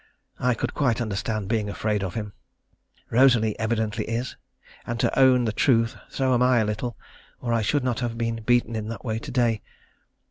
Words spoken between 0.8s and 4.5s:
understand being afraid of him. Rosalie evidently is,